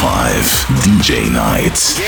[0.00, 0.44] five
[0.80, 1.98] DJ nights.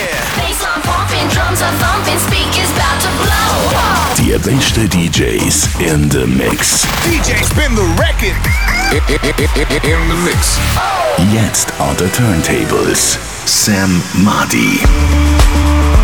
[4.17, 6.87] The best DJs in the mix.
[7.04, 8.37] DJ spin the record.
[9.85, 10.58] In the mix.
[11.33, 13.19] Jetzt on the turntables.
[13.47, 16.02] Sam Madi.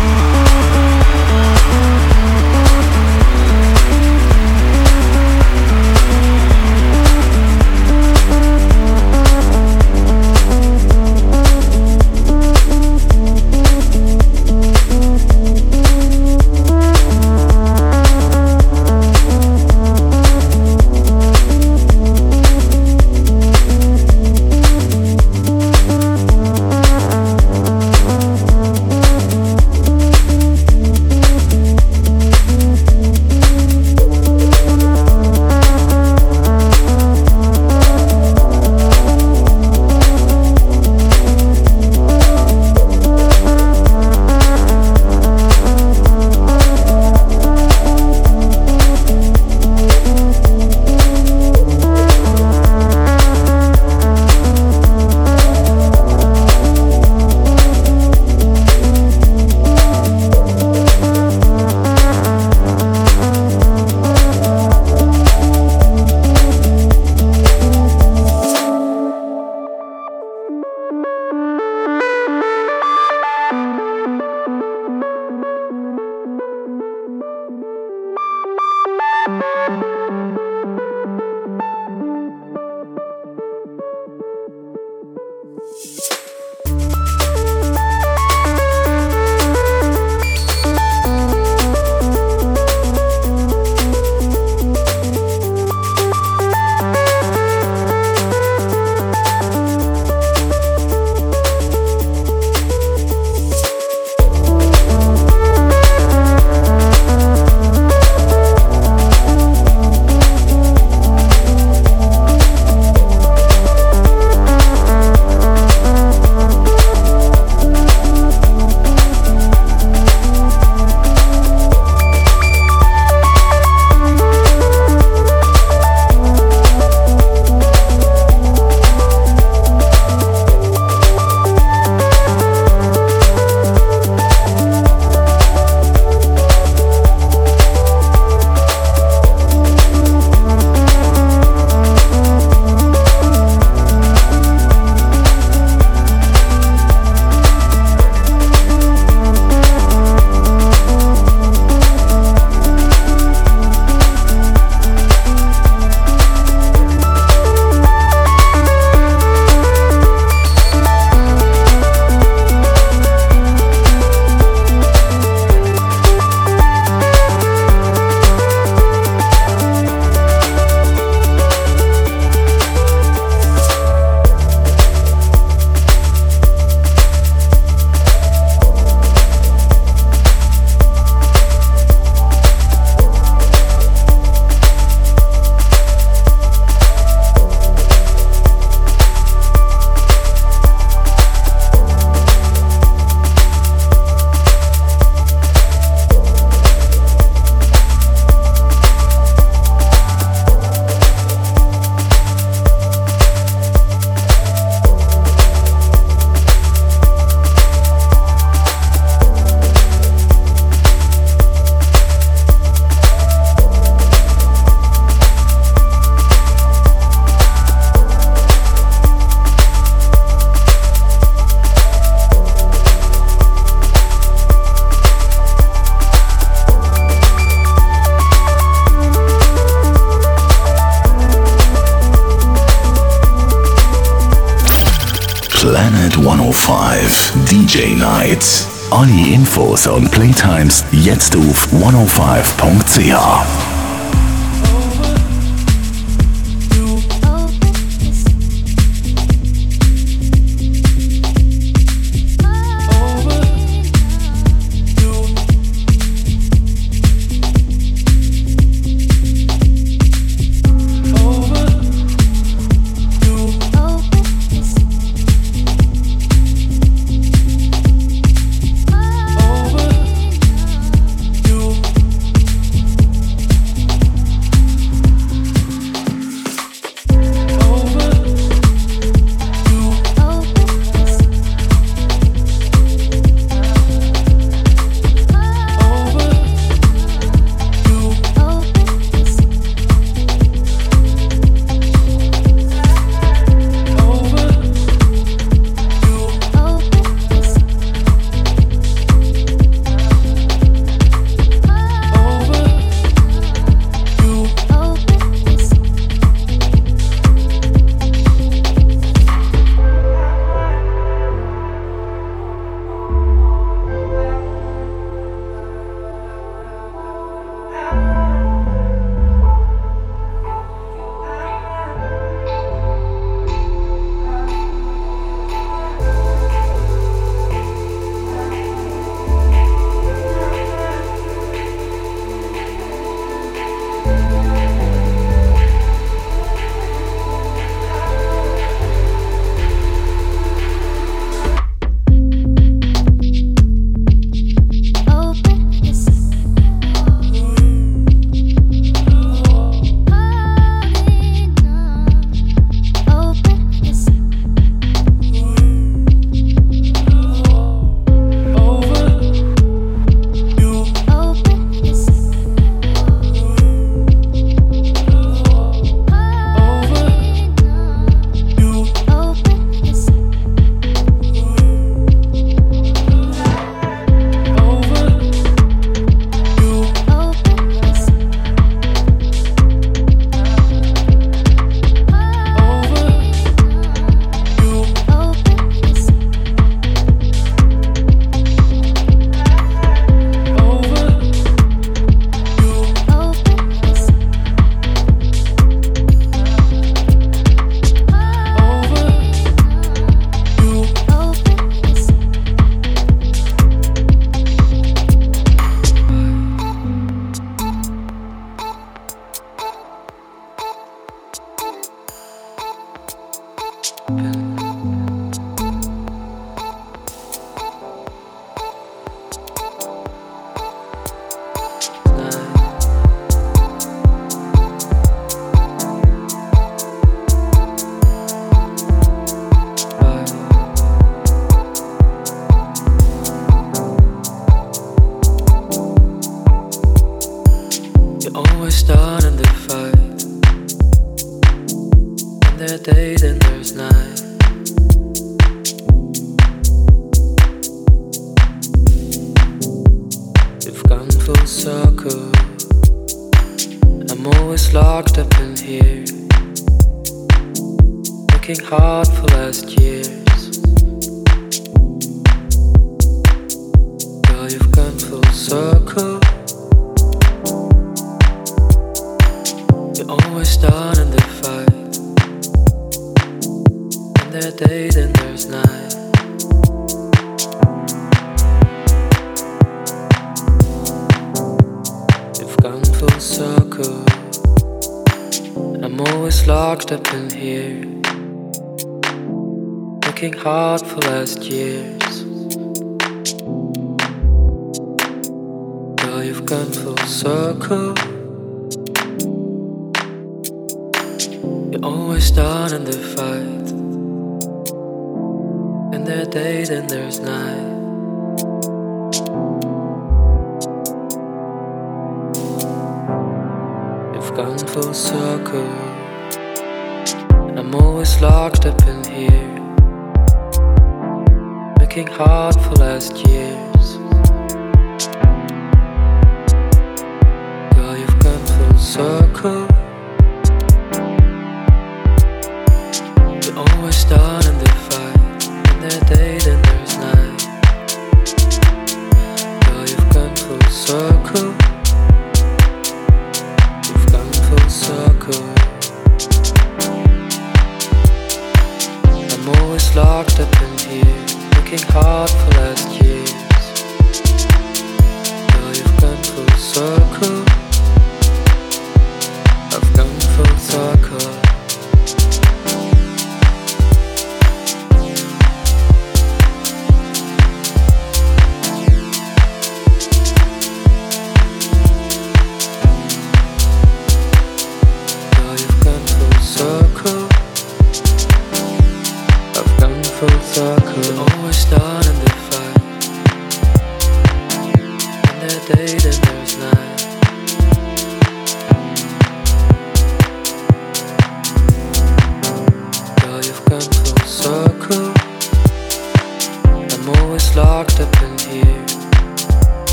[239.59, 243.68] Infos und Playtimes jetzt auf 105.ch.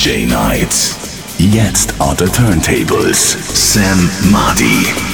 [0.00, 0.96] DJ Nights.
[1.38, 3.36] Jetzt on the turntables.
[3.54, 3.98] Sam
[4.32, 5.09] Marty.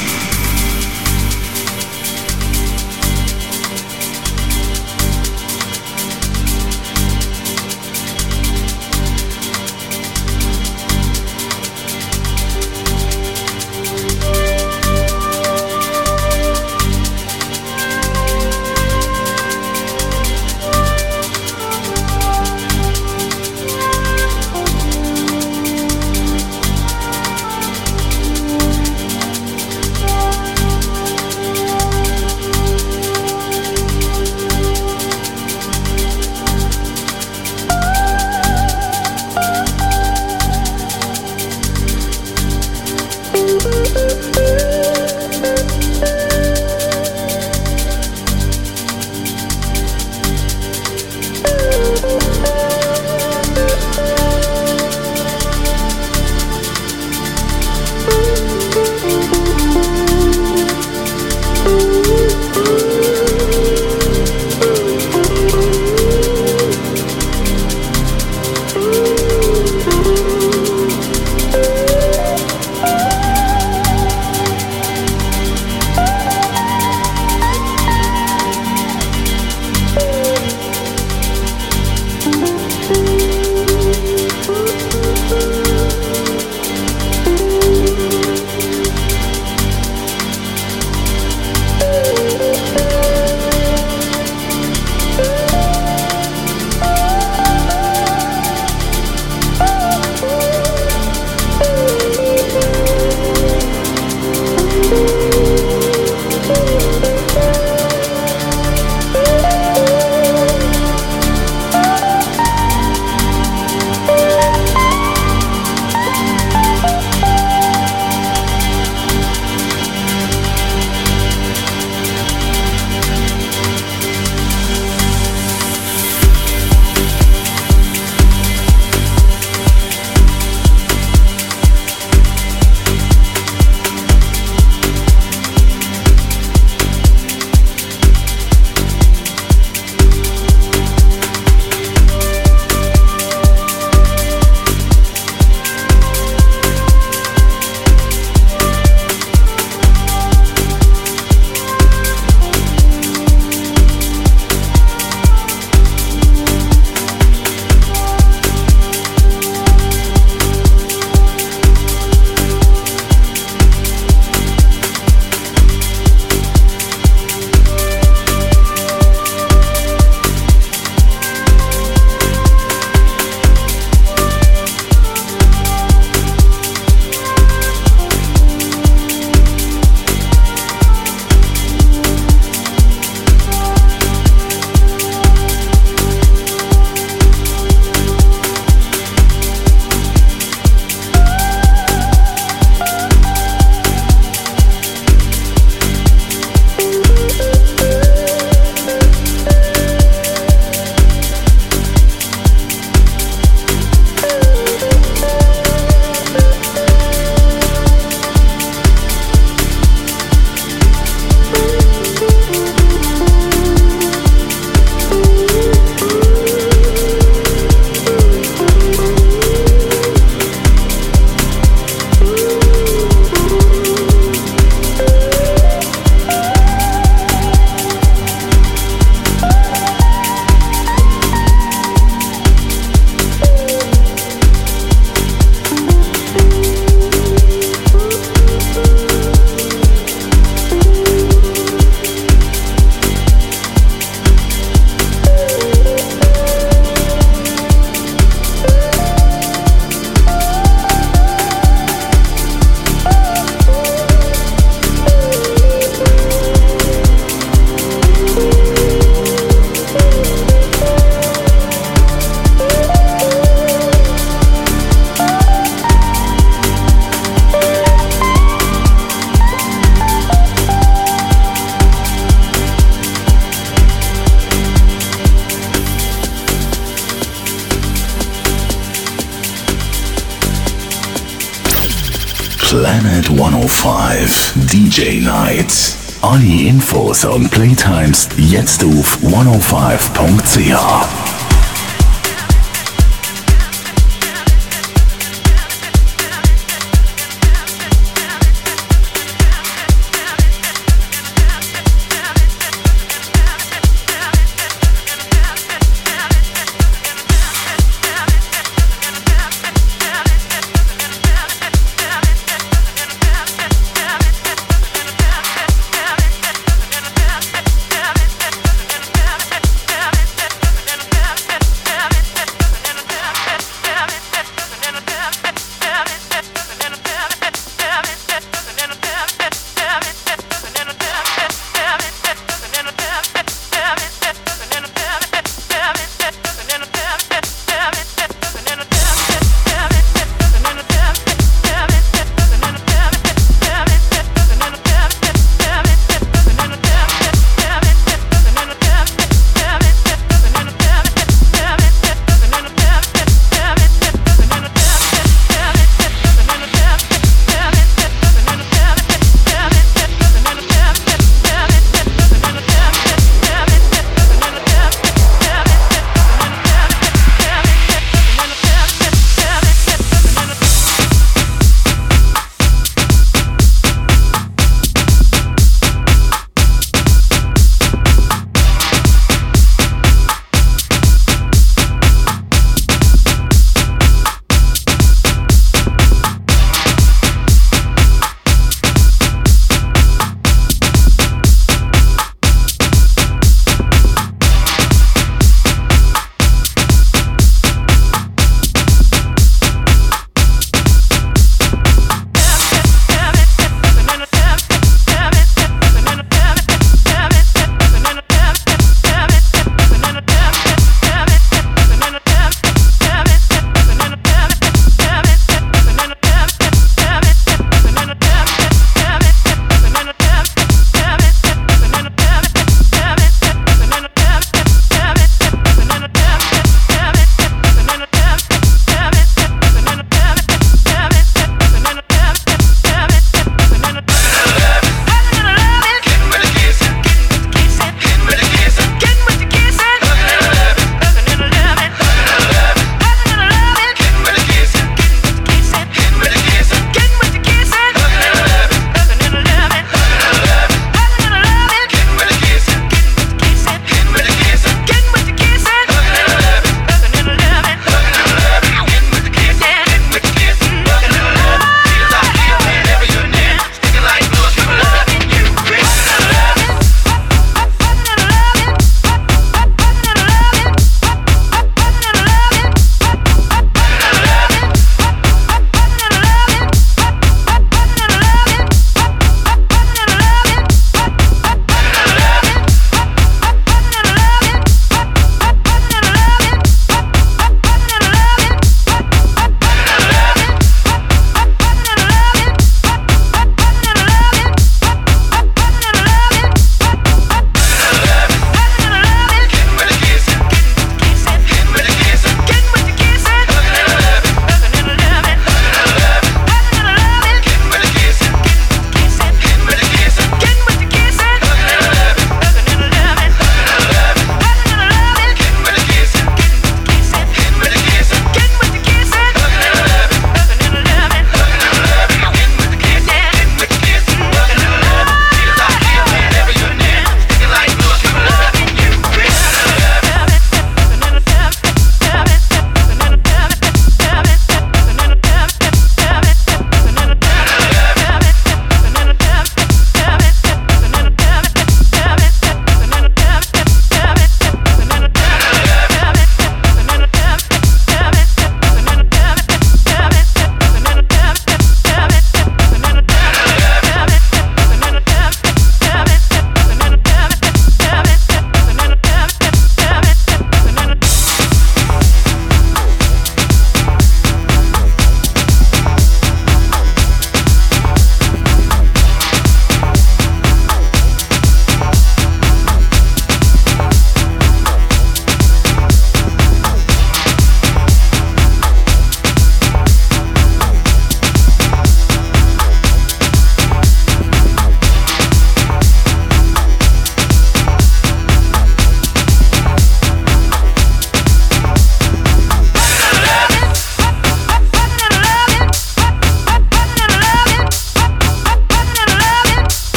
[284.97, 285.95] DJ Night.
[286.23, 291.26] Alle Infos und Playtimes jetzt auf 105.ch.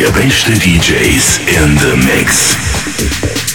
[0.00, 3.49] die besten DJs in the mix.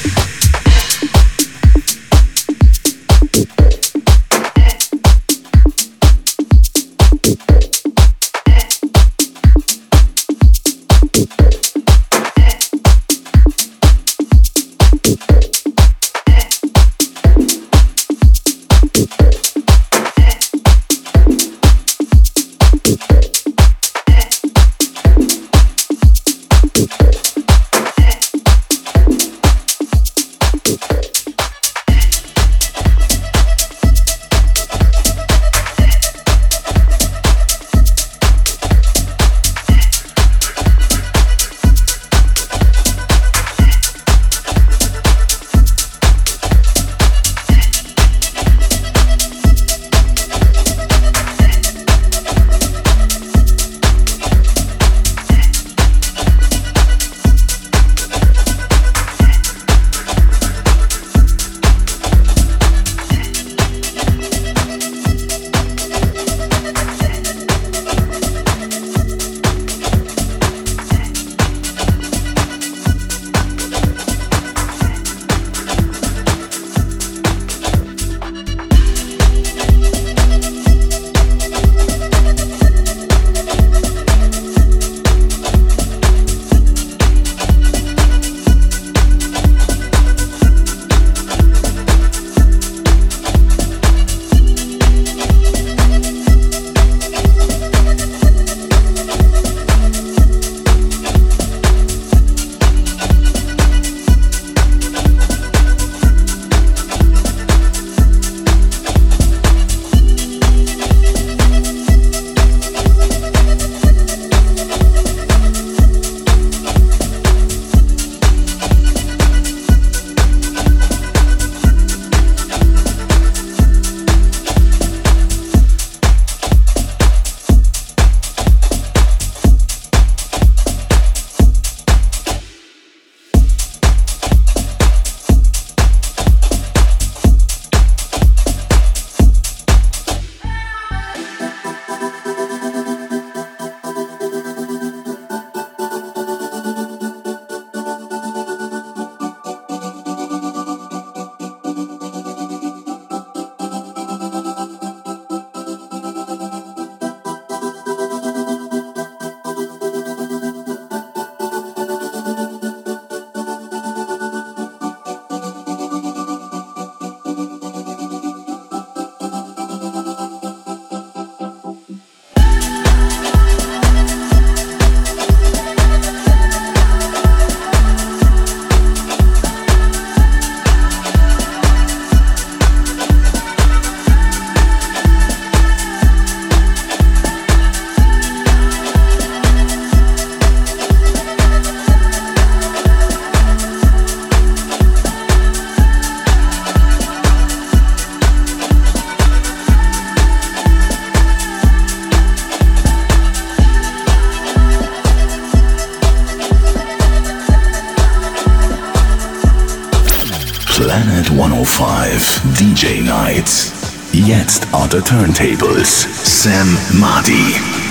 [212.26, 213.72] 105 DJ Night.
[214.12, 216.08] Jetzt on the turntables.
[216.26, 216.68] Sam
[217.00, 217.85] Marty.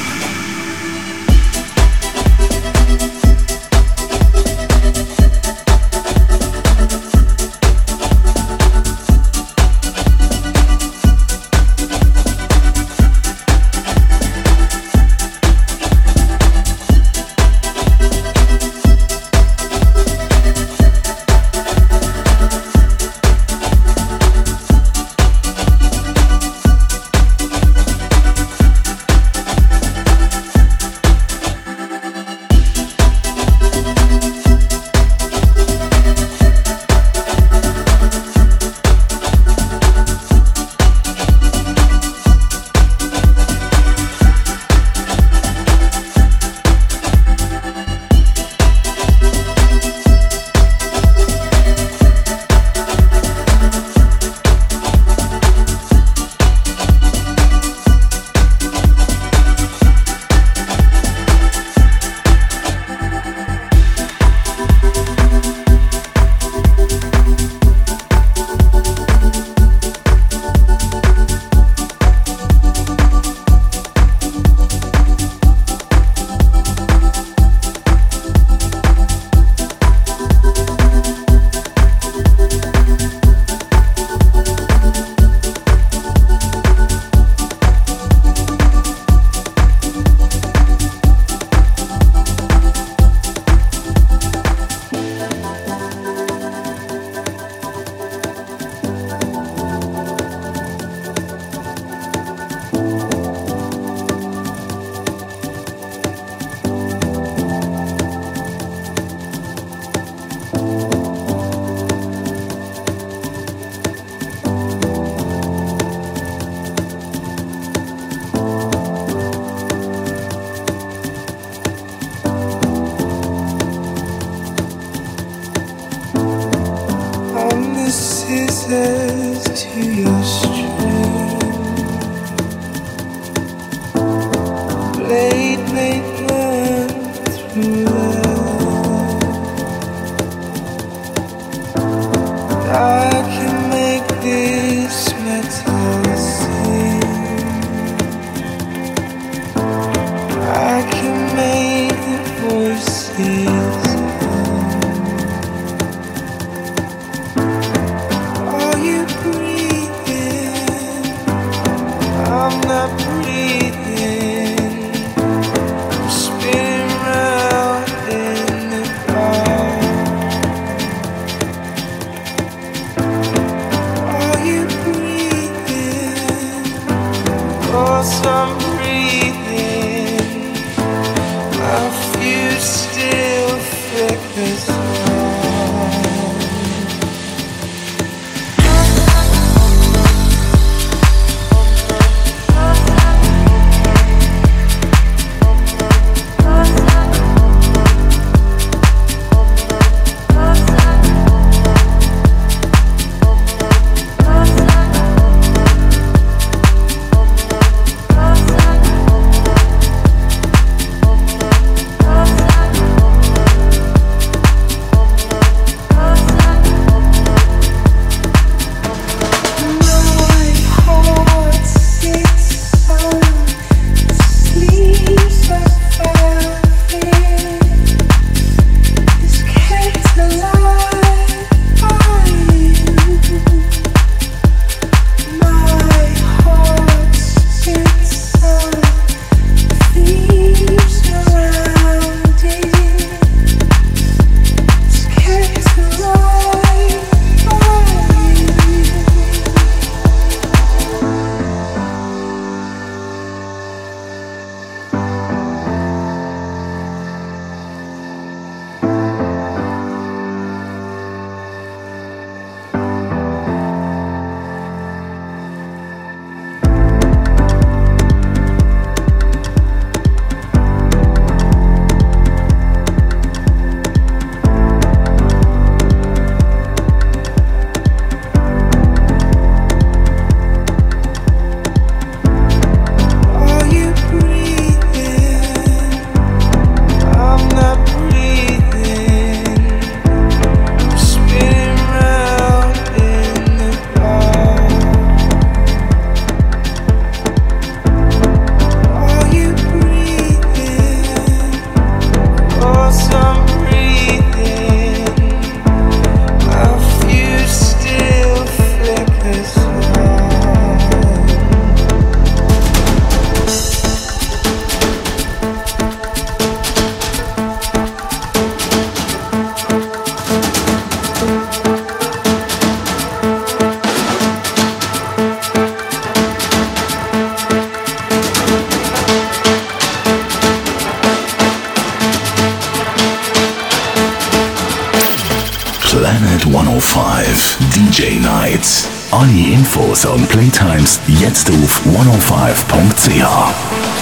[339.25, 343.94] Alle Infos und Playtimes jetzt auf 105.ch.